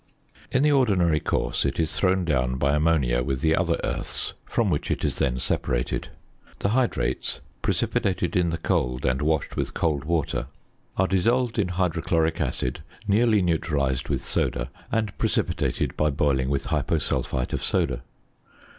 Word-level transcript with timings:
In 0.51 0.63
the 0.63 0.71
ordinary 0.71 1.19
course 1.19 1.63
it 1.63 1.79
is 1.79 1.95
thrown 1.95 2.25
down 2.25 2.55
by 2.57 2.73
ammonia 2.73 3.21
with 3.21 3.41
the 3.41 3.55
other 3.55 3.79
earths, 3.83 4.33
from 4.47 4.71
which 4.71 4.89
it 4.89 5.05
is 5.05 5.17
thus 5.17 5.43
separated: 5.43 6.07
The 6.57 6.69
hydrates 6.69 7.39
precipitated 7.61 8.35
in 8.35 8.49
the 8.49 8.57
cold, 8.57 9.05
and 9.05 9.21
washed 9.21 9.55
with 9.55 9.75
cold 9.75 10.03
water, 10.05 10.47
are 10.97 11.05
dissolved 11.05 11.59
in 11.59 11.67
hydrochloric 11.67 12.41
acid, 12.41 12.81
nearly 13.07 13.43
neutralised 13.43 14.09
with 14.09 14.23
soda, 14.23 14.71
and 14.91 15.15
precipitated 15.19 15.95
by 15.95 16.09
boiling 16.09 16.49
with 16.49 16.65
hyposulphite 16.69 17.53
of 17.53 17.61
soda. 17.63 18.01